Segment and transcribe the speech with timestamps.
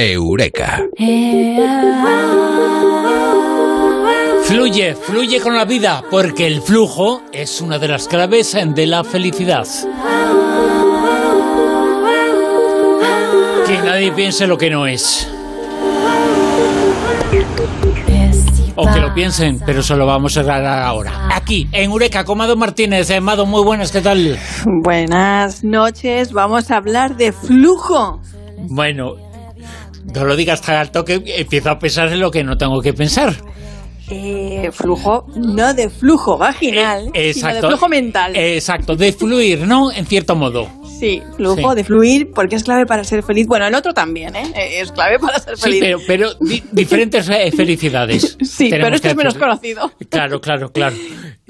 [0.00, 0.86] Eureka.
[4.44, 9.04] Fluye, fluye con la vida, porque el flujo es una de las claves de la
[9.04, 9.66] felicidad.
[13.66, 15.28] Que nadie piense lo que no es.
[18.76, 21.28] O que lo piensen, pero eso lo vamos a hablar ahora.
[21.34, 23.10] Aquí, en Eureka, con Mado Martínez.
[23.10, 24.38] Eh, Mado, muy buenas, ¿qué tal?
[24.64, 28.22] Buenas noches, vamos a hablar de flujo.
[28.68, 29.16] Bueno,
[30.14, 32.92] no lo digas tan alto que empiezo a pensar en lo que no tengo que
[32.92, 33.34] pensar.
[34.12, 38.32] Eh, flujo, no de flujo vaginal, Eh, sino de flujo mental.
[38.34, 39.92] Exacto, de fluir, ¿no?
[39.92, 40.66] En cierto modo.
[40.98, 41.76] sí, flujo sí.
[41.76, 43.46] de fluir, porque es clave para ser feliz.
[43.46, 44.42] Bueno, el otro también, ¿eh?
[44.56, 45.80] Eh, Es clave para ser Sí, feliz.
[45.80, 48.36] pero, pero di- diferentes eh, felicidades.
[48.42, 49.92] Sí, pero este es menos conocido.
[50.08, 50.96] Claro, claro, claro.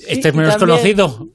[0.06, 1.28] Este es menos también- conocido.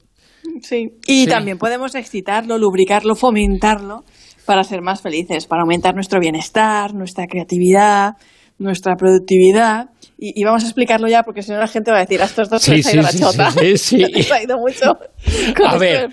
[0.62, 0.88] Sí.
[1.06, 1.26] Y Sí.
[1.26, 4.04] también podemos excitarlo, lubricarlo, fomentarlo
[4.46, 8.14] para ser más felices, para aumentar nuestro bienestar, nuestra creatividad,
[8.58, 9.90] nuestra productividad.
[10.18, 12.24] Y, y vamos a explicarlo ya, porque si no la gente va a decir, a
[12.24, 13.50] estos dos se les ha sí, ido la chota.
[13.50, 13.98] sí, sí.
[13.98, 14.96] Se les ha ido mucho.
[15.66, 16.08] A ver,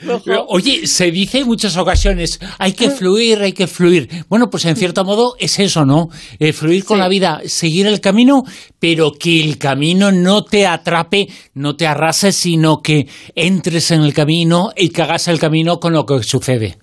[0.50, 2.76] oye, se dice en muchas ocasiones, hay Mm.
[2.76, 4.10] que fluir, hay que fluir.
[4.28, 6.10] Bueno, pues en cierto modo es eso, ¿no?
[6.38, 8.44] Eh, fluir con la vida, seguir el camino,
[8.78, 14.14] pero que el camino no te atrape, no te arrase, sino que entres en el
[14.14, 16.76] camino y que hagas el camino con lo que sucede.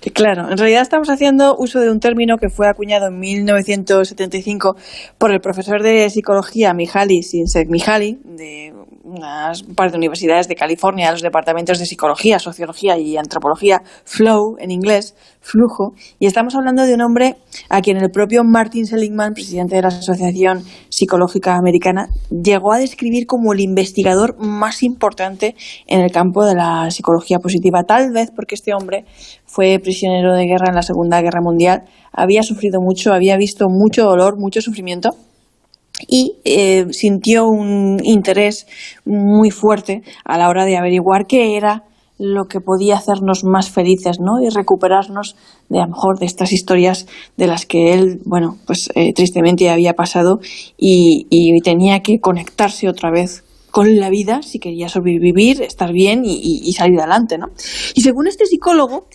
[0.00, 4.76] Que Claro, en realidad estamos haciendo uso de un término que fue acuñado en 1975
[5.18, 8.72] por el profesor de psicología Mihaly Csikszentmihalyi de
[9.06, 14.56] unas un par de universidades de California, los departamentos de psicología, sociología y antropología, flow
[14.58, 17.36] en inglés, flujo, y estamos hablando de un hombre
[17.70, 23.26] a quien el propio Martin Seligman, presidente de la Asociación Psicológica Americana, llegó a describir
[23.26, 25.54] como el investigador más importante
[25.86, 29.04] en el campo de la psicología positiva, tal vez porque este hombre
[29.44, 34.04] fue prisionero de guerra en la Segunda Guerra Mundial, había sufrido mucho, había visto mucho
[34.04, 35.10] dolor, mucho sufrimiento
[36.08, 38.66] y eh, sintió un interés
[39.04, 41.84] muy fuerte a la hora de averiguar qué era
[42.18, 44.40] lo que podía hacernos más felices, ¿no?
[44.42, 45.36] Y recuperarnos
[45.68, 47.06] de a lo mejor de estas historias
[47.36, 50.38] de las que él, bueno, pues eh, tristemente había pasado
[50.78, 51.26] y,
[51.62, 56.72] tenía que conectarse otra vez con la vida si quería sobrevivir, estar bien y- y
[56.72, 57.48] salir adelante, ¿no?
[57.94, 59.08] Y según este psicólogo,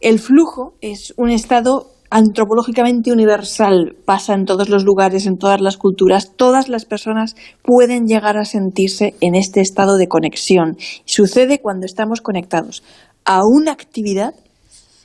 [0.00, 5.76] el flujo es un estado antropológicamente universal, pasa en todos los lugares, en todas las
[5.76, 10.76] culturas, todas las personas pueden llegar a sentirse en este estado de conexión.
[11.04, 12.82] Sucede cuando estamos conectados
[13.24, 14.34] a una actividad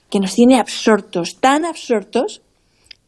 [0.10, 2.42] que nos tiene absortos, tan absortos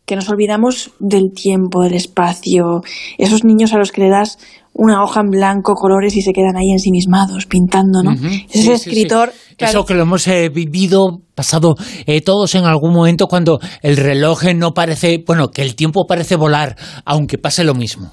[0.06, 2.82] que nos olvidamos del tiempo, del espacio,
[3.18, 4.38] esos niños a los que le das
[4.74, 8.14] una hoja en blanco, colores y se quedan ahí ensimismados, pintando, ¿no?
[8.14, 8.72] Ese Sí, sí, sí.
[8.72, 9.32] escritor...
[9.58, 11.76] claro, Eso que lo hemos eh, vivido, pasado
[12.06, 16.36] eh, todos en algún momento cuando el reloj no parece, bueno, que el tiempo parece
[16.36, 16.76] volar,
[17.06, 18.12] aunque pase lo mismo.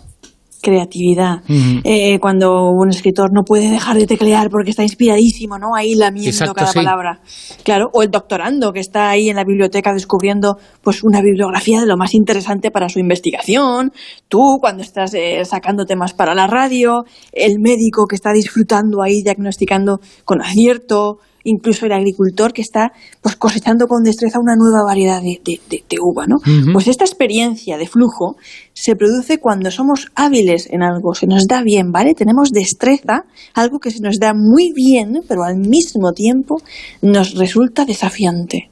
[0.61, 1.43] Creatividad.
[1.85, 5.75] Eh, cuando un escritor no puede dejar de teclear porque está inspiradísimo, ¿no?
[5.75, 6.79] Ahí lamiendo Exacto, cada sí.
[6.79, 7.21] palabra.
[7.65, 11.87] Claro, o el doctorando que está ahí en la biblioteca descubriendo pues una bibliografía de
[11.87, 13.93] lo más interesante para su investigación.
[14.29, 19.23] Tú cuando estás eh, sacando temas para la radio, el médico que está disfrutando ahí
[19.23, 22.93] diagnosticando con acierto, incluso el agricultor que está
[23.23, 26.37] pues cosechando con destreza una nueva variedad de, de- de- de uva, ¿no?
[26.73, 28.37] Pues esta experiencia de flujo
[28.73, 32.15] se produce cuando somos hábiles en algo, se nos da bien, ¿vale?
[32.15, 33.25] Tenemos destreza,
[33.55, 36.57] algo que se nos da muy bien, pero al mismo tiempo
[37.03, 38.71] nos resulta desafiante,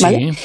[0.00, 0.32] ¿vale?
[0.32, 0.38] Sí.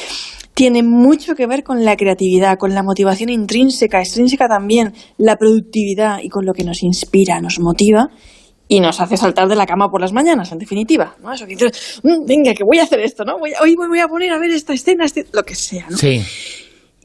[0.55, 6.19] Tiene mucho que ver con la creatividad, con la motivación intrínseca, extrínseca también, la productividad
[6.21, 8.09] y con lo que nos inspira, nos motiva
[8.67, 11.15] y nos hace saltar de la cama por las mañanas, en definitiva.
[11.21, 11.31] ¿no?
[11.33, 13.37] Eso que dices, "Mm, venga, que voy a hacer esto, ¿no?
[13.39, 15.97] Voy a- hoy voy a poner a ver esta escena, este-", lo que sea, ¿no?
[15.97, 16.21] Sí.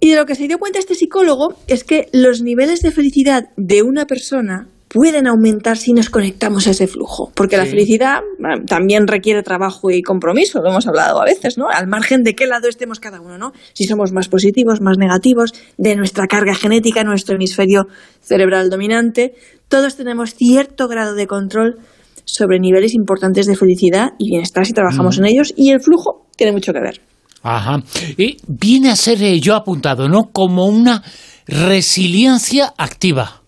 [0.01, 3.49] Y de lo que se dio cuenta este psicólogo es que los niveles de felicidad
[3.57, 8.63] de una persona pueden aumentar si nos conectamos a ese flujo, porque la felicidad eh,
[8.67, 11.69] también requiere trabajo y compromiso, lo hemos hablado a veces, ¿no?
[11.69, 13.53] Al margen de qué lado estemos cada uno, ¿no?
[13.75, 17.87] Si somos más positivos, más negativos, de nuestra carga genética, nuestro hemisferio
[18.21, 19.35] cerebral dominante,
[19.69, 21.77] todos tenemos cierto grado de control
[22.25, 26.53] sobre niveles importantes de felicidad y bienestar si trabajamos en ellos y el flujo tiene
[26.53, 27.01] mucho que ver.
[27.43, 27.83] Ajá.
[28.17, 30.31] Y viene a ser, eh, yo apuntado, ¿no?
[30.33, 31.03] Como una
[31.47, 33.43] resiliencia activa.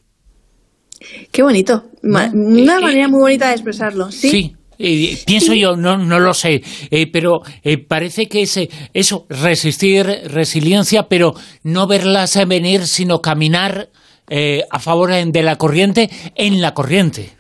[1.31, 1.85] Qué bonito.
[2.03, 2.19] ¿No?
[2.33, 4.11] Una Eh, manera eh, muy bonita de expresarlo.
[4.11, 4.31] Sí.
[4.31, 4.57] Sí.
[4.79, 9.27] eh, pienso yo, no, no lo sé, eh, pero eh, parece que es eh, eso,
[9.29, 11.35] resistir, resiliencia, pero
[11.65, 13.91] no verlas eh, venir, sino caminar
[14.29, 17.31] eh, a favor eh, de la corriente en la corriente.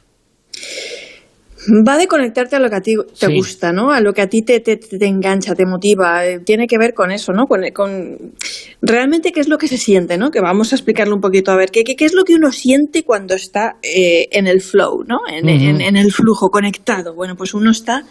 [1.69, 3.91] Va de conectarte a lo que a ti te gusta, ¿no?
[3.91, 6.25] A lo que a ti te, te, te engancha, te motiva.
[6.25, 7.47] Eh, tiene que ver con eso, ¿no?
[7.47, 8.33] Con, con,
[8.81, 10.31] realmente qué es lo que se siente, ¿no?
[10.31, 13.03] Que vamos a explicarlo un poquito a ver qué, qué, es lo que uno siente
[13.03, 15.19] cuando está eh, en el flow, ¿no?
[15.31, 17.15] En, en, el flujo, conectado.
[17.15, 18.05] Bueno, pues uno está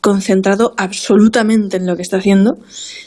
[0.00, 2.52] concentrado absolutamente en lo que está haciendo.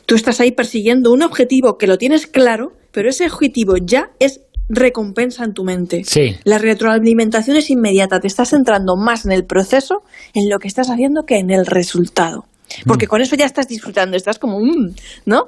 [0.05, 4.41] Tú estás ahí persiguiendo un objetivo que lo tienes claro, pero ese objetivo ya es
[4.69, 6.03] recompensa en tu mente.
[6.05, 6.35] Sí.
[6.43, 10.03] La retroalimentación es inmediata, te estás centrando más en el proceso,
[10.33, 12.45] en lo que estás haciendo, que en el resultado.
[12.85, 13.09] Porque mm.
[13.09, 14.95] con eso ya estás disfrutando, estás como, mm",
[15.25, 15.43] ¿no?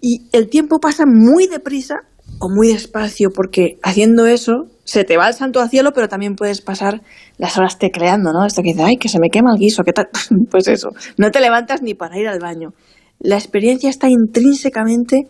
[0.00, 1.96] Y el tiempo pasa muy deprisa
[2.40, 6.34] o muy despacio, porque haciendo eso se te va el santo al cielo, pero también
[6.34, 7.02] puedes pasar
[7.38, 8.44] las horas tecleando, ¿no?
[8.46, 10.08] Esto que dice, ay, que se me quema el guiso, ¿qué tal?
[10.50, 12.70] pues eso, no te levantas ni para ir al baño.
[13.18, 15.28] La experiencia está intrínsecamente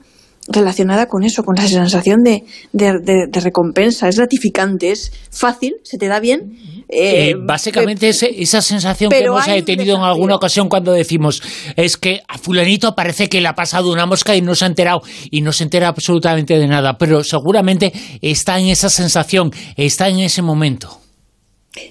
[0.48, 4.08] relacionada con eso, con la sensación de, de, recompensa.
[4.08, 6.58] Es gratificante, es fácil, se te da bien.
[6.88, 11.42] Eh, eh, básicamente esa sensación que hemos tenido en alguna ocasión cuando decimos
[11.74, 14.68] es que a fulanito parece que le ha pasado una mosca y no se ha
[14.68, 17.92] enterado y no se entera absolutamente de nada, pero seguramente
[18.22, 21.00] está en esa sensación, está en ese momento.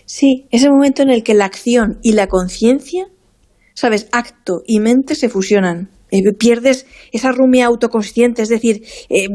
[0.06, 3.08] Sí, ese momento en el que la acción y la conciencia,
[3.74, 5.90] sabes, acto y mente se fusionan.
[6.16, 9.28] Eh, pierdes esa rumia autoconsciente, es decir, eh,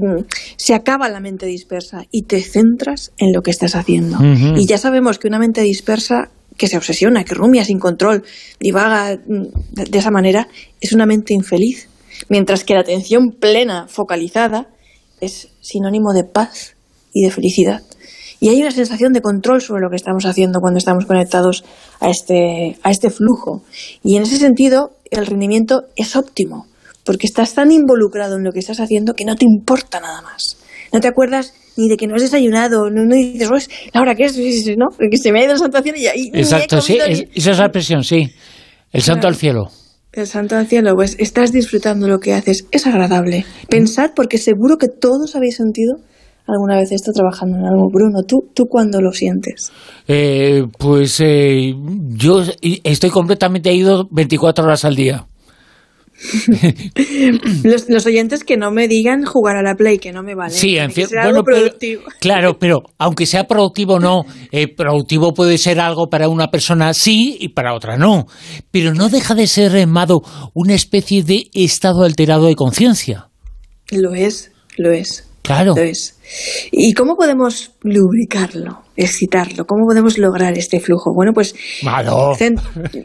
[0.56, 4.18] se acaba la mente dispersa y te centras en lo que estás haciendo.
[4.56, 8.22] Y ya sabemos que una mente dispersa que se obsesiona, que rumia sin control,
[8.58, 10.48] divaga mm, de esa manera,
[10.80, 11.88] es una mente infeliz.
[12.28, 14.68] Mientras que la atención plena, focalizada,
[15.20, 16.76] es sinónimo de paz
[17.12, 17.82] y de felicidad.
[18.40, 21.64] Y hay una sensación de control sobre lo que estamos haciendo cuando estamos conectados
[22.00, 23.62] a este, a este flujo.
[24.02, 26.66] Y en ese sentido, el rendimiento es óptimo,
[27.10, 30.56] porque estás tan involucrado en lo que estás haciendo que no te importa nada más.
[30.92, 34.36] No te acuerdas ni de que no has desayunado, no, dices, pues, Laura, ¿qué es?
[34.76, 34.86] ¿No?
[34.96, 36.12] Que se me ha ido la santuación y ya.
[36.14, 36.98] Exacto, sí,
[37.34, 38.28] esa es la expresión, sí.
[38.92, 39.72] El santo al cielo.
[40.12, 43.44] El santo al cielo, pues estás disfrutando lo que haces, es agradable.
[43.68, 45.96] Pensad, porque seguro que todos habéis sentido
[46.46, 47.88] alguna vez esto trabajando en algo.
[47.90, 49.72] Bruno, ¿tú, tú cuándo lo sientes?
[50.06, 51.74] Eh, pues eh,
[52.10, 52.44] yo
[52.84, 55.26] estoy completamente ido 24 horas al día.
[57.64, 60.52] los, oyentes que no me digan jugar a la Play, que no me vale.
[60.52, 61.43] Sí, en fin, bueno,
[62.20, 66.93] claro, pero aunque sea productivo o no, eh, productivo puede ser algo para una persona
[66.94, 68.26] sí y para otra no.
[68.70, 70.22] Pero no deja de ser, Mado,
[70.55, 73.28] una especie de estado alterado de conciencia.
[73.90, 75.26] Lo es, lo es.
[75.43, 75.75] Claro.
[76.70, 79.64] ¿Y cómo podemos lubricarlo, excitarlo?
[79.66, 81.12] ¿Cómo podemos lograr este flujo?
[81.14, 81.54] Bueno, pues...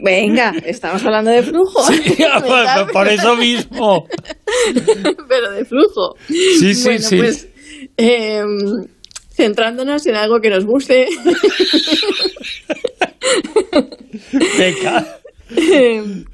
[0.02, 1.82] Venga, estamos hablando de flujo.
[2.92, 4.06] por eso mismo.
[5.28, 6.14] Pero de flujo.
[6.28, 7.16] Sí, sí, sí.
[7.16, 7.48] Pues,
[7.96, 8.86] em,
[9.30, 11.06] centrándonos en algo que nos guste.
[14.58, 15.18] Venga.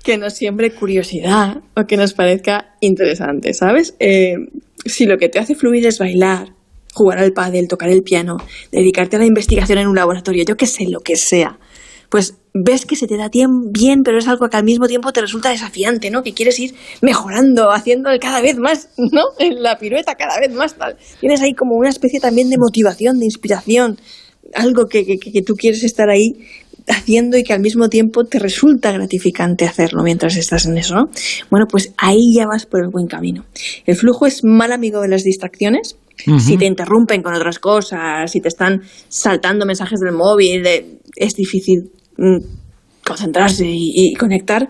[0.05, 3.95] que nos siembre curiosidad o que nos parezca interesante, ¿sabes?
[3.99, 4.37] Eh,
[4.85, 6.49] si lo que te hace fluir es bailar,
[6.93, 8.37] jugar al pádel, tocar el piano,
[8.71, 11.59] dedicarte a la investigación en un laboratorio, yo qué sé, lo que sea,
[12.13, 15.23] pues ves que se te da bien, pero es algo que al mismo tiempo te
[15.23, 16.23] resulta desafiante, ¿no?
[16.23, 19.23] Que quieres ir mejorando, haciendo cada vez más, ¿no?
[19.39, 20.97] En la pirueta cada vez más tal.
[21.21, 23.99] Tienes ahí como una especie también de motivación, de inspiración,
[24.55, 26.35] algo que, que, que tú quieres estar ahí
[26.89, 31.11] haciendo y que al mismo tiempo te resulta gratificante hacerlo mientras estás en eso, ¿no?
[31.51, 33.45] Bueno, pues ahí ya vas por el buen camino.
[33.87, 35.97] El flujo es mal amigo de las distracciones.
[36.17, 40.67] Si te interrumpen con otras cosas, si te están saltando mensajes del móvil,
[41.17, 42.39] es difícil mm,
[43.05, 44.69] concentrarse y, conectar.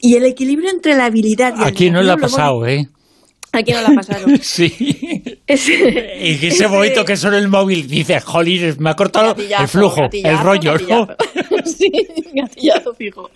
[0.00, 2.88] Y el equilibrio entre la habilidad y Aquí no le ha pasado, ¿eh?
[3.52, 4.38] Aquí no la pasaron.
[4.42, 4.74] sí.
[5.46, 10.38] y ese momento que solo el móvil dice, jolín, me ha cortado el flujo, el
[10.38, 11.06] rollo, ¿no?
[11.66, 11.90] sí,
[12.34, 13.28] gatillazo fijo.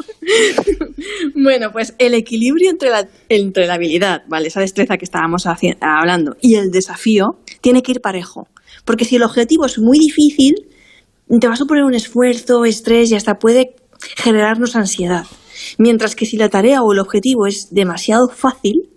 [1.34, 4.48] bueno, pues el equilibrio entre la, entre la habilidad, ¿vale?
[4.48, 8.48] Esa destreza que estábamos hablando, y el desafío, tiene que ir parejo.
[8.86, 10.54] Porque si el objetivo es muy difícil,
[11.40, 13.74] te va a suponer un esfuerzo, estrés y hasta puede
[14.16, 15.26] generarnos ansiedad.
[15.78, 18.88] Mientras que si la tarea o el objetivo es demasiado fácil,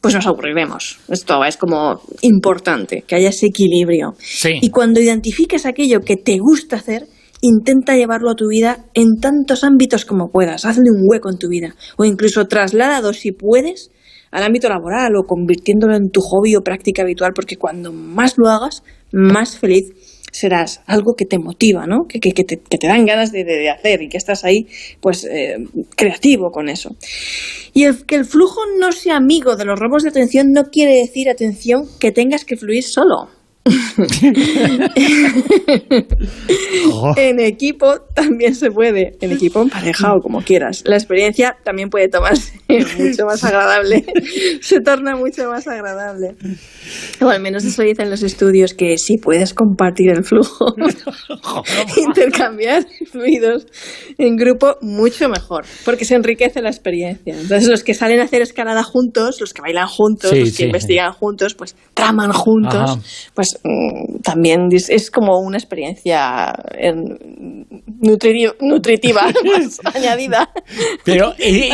[0.00, 0.98] pues nos aburriremos.
[1.08, 4.14] Esto es como importante, que haya ese equilibrio.
[4.44, 7.06] Y cuando identifiques aquello que te gusta hacer,
[7.40, 10.64] intenta llevarlo a tu vida en tantos ámbitos como puedas.
[10.64, 11.74] Hazle un hueco en tu vida.
[11.96, 13.90] O incluso trasládalo, si puedes,
[14.30, 18.48] al ámbito laboral o convirtiéndolo en tu hobby o práctica habitual, porque cuando más lo
[18.48, 19.92] hagas, más feliz
[20.38, 22.06] serás, algo que te motiva, ¿no?
[22.08, 24.66] que, que, te, que te, dan ganas de, de, hacer y que estás ahí
[25.00, 25.56] pues eh,
[25.96, 26.90] creativo con eso.
[27.74, 30.94] Y el, que el flujo no sea amigo de los robos de atención no quiere
[30.94, 33.37] decir, atención, que tengas que fluir solo.
[37.16, 40.84] en equipo también se puede, en equipo emparejado, como quieras.
[40.86, 44.04] La experiencia también puede tomarse mucho más agradable,
[44.60, 46.36] se torna mucho más agradable.
[47.20, 50.74] O al menos eso dicen los estudios, que si puedes compartir el flujo,
[51.96, 53.66] intercambiar fluidos
[54.16, 57.34] en grupo, mucho mejor, porque se enriquece la experiencia.
[57.34, 61.12] Entonces los que salen a hacer escalada juntos, los que bailan juntos, los que investigan
[61.12, 62.98] juntos, pues traman juntos,
[63.34, 66.52] pues mm, también es como una experiencia
[68.60, 69.32] nutritiva
[69.94, 70.50] añadida.
[71.04, 71.70] Pero eh,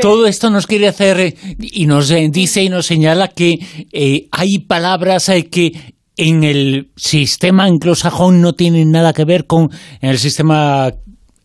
[0.00, 3.58] todo esto nos quiere hacer y nos dice y nos señala que
[3.92, 5.72] eh, hay palabras eh, que
[6.16, 9.68] en el sistema anglosajón no tienen nada que ver con
[10.00, 10.90] el sistema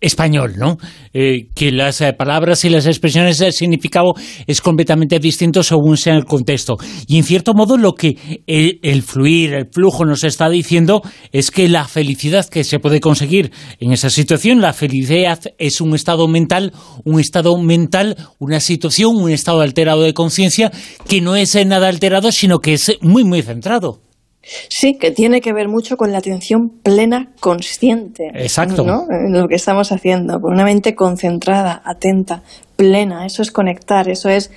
[0.01, 0.77] español, ¿no?
[1.13, 4.13] Eh, que las eh, palabras y las expresiones, el significado
[4.48, 6.75] es completamente distinto según sea el contexto.
[7.08, 8.17] Y en cierto modo lo que
[8.48, 13.51] el, fluir, el flujo nos está diciendo es que la felicidad que se puede conseguir
[13.79, 16.74] en esa situación, la felicidad es un estado mental,
[17.05, 20.72] un estado mental, una situación, un estado alterado de conciencia
[21.08, 24.01] que no es nada alterado, sino que es muy, muy centrado.
[24.44, 28.32] Sí, que tiene que ver mucho con la atención plena, consciente.
[28.34, 28.86] Exacto.
[29.10, 32.42] En lo que estamos haciendo, con una mente concentrada, atenta,
[32.76, 33.26] plena.
[33.26, 34.52] Eso es conectar, eso es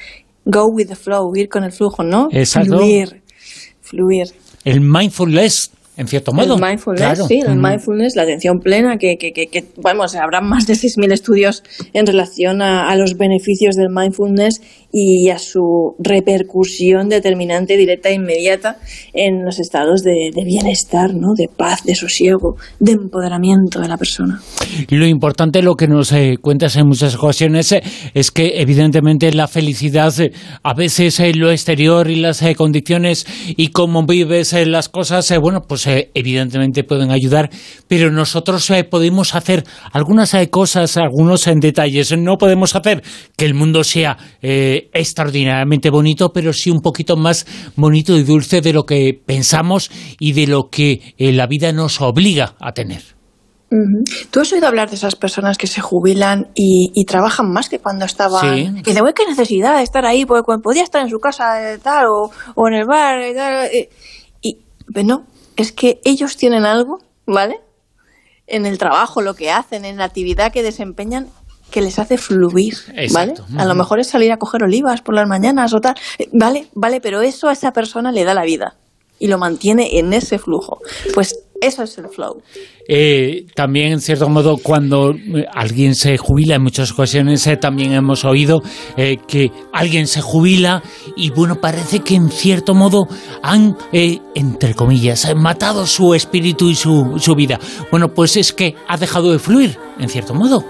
[0.47, 2.29] go with the flow, ir con el flujo, ¿no?
[2.33, 2.79] Exacto.
[2.79, 3.23] Fluir,
[3.83, 4.29] fluir.
[4.65, 6.57] El mindfulness en cierto modo.
[6.57, 10.75] El mindfulness, sí, el mindfulness, la atención plena, que, que, que, vamos, habrá más de
[10.75, 11.63] 6.000 estudios
[11.93, 14.61] en relación a, los beneficios del mindfulness
[14.97, 18.77] y a su repercusión determinante, directa e inmediata
[19.13, 21.35] en los estados de, bienestar, ¿no?
[21.37, 24.41] de paz, de sosiego, de empoderamiento de la persona.
[24.91, 27.83] Lo importante, lo que nos eh, cuentas en muchas ocasiones, eh,
[28.15, 30.31] es que evidentemente la felicidad, eh,
[30.63, 36.85] a veces lo exterior y las condiciones y cómo vives las cosas, bueno, pues evidentemente
[36.85, 37.51] pueden ayudar,
[37.89, 42.17] pero nosotros podemos hacer algunas cosas, algunos en detalles.
[42.17, 43.03] No podemos hacer
[43.37, 44.17] que el mundo sea
[44.93, 50.33] extraordinariamente bonito, pero sí un poquito más bonito y dulce de lo que pensamos y
[50.33, 53.15] de lo que la vida nos obliga a tener.
[54.31, 58.05] ¿Tú has oído hablar de esas personas que se jubilan y, trabajan más que cuando
[58.05, 58.83] estaban?
[58.83, 62.69] Que de qué necesidad de estar ahí, porque podía estar en su casa tal, o,
[62.69, 63.71] en el bar y tal.
[64.43, 64.59] Y,
[64.93, 65.27] pues no,
[65.57, 67.61] es que ellos tienen algo, ¿vale?
[68.47, 71.29] En el trabajo, lo que hacen, en la actividad que desempeñan,
[71.71, 72.75] que les hace fluir,
[73.13, 73.35] ¿vale?
[73.59, 76.69] A lo mejor es salir a coger olivas por las mañanas o tal, eh, ¿vale?
[76.75, 78.77] Vale, pero eso a esa persona le da la vida
[79.19, 80.79] y lo mantiene en ese flujo.
[81.15, 82.43] Pues eso es el flow.
[82.89, 87.93] Eh, también, en cierto modo, cuando eh, alguien se jubila, en muchas ocasiones eh, también
[87.93, 88.63] hemos oído
[88.97, 90.83] que alguien se jubila
[91.17, 93.07] y, bueno, parece que en cierto modo
[93.43, 97.59] han, entre comillas, matado su espíritu y su, su vida.
[97.91, 100.65] Bueno, pues es que ha dejado de fluir, en cierto modo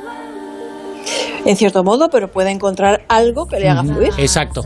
[1.44, 4.12] en cierto modo, pero puede encontrar algo que le haga fluir.
[4.16, 4.64] Exacto.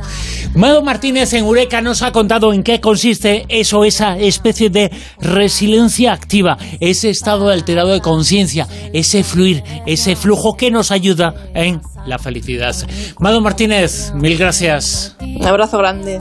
[0.54, 4.90] Mado Martínez en Eureka nos ha contado en qué consiste eso, esa especie de
[5.20, 11.80] resiliencia activa, ese estado alterado de conciencia, ese fluir, ese flujo que nos ayuda en
[12.06, 12.74] la felicidad.
[13.18, 15.16] Mado Martínez, mil gracias.
[15.20, 16.20] Un abrazo grande.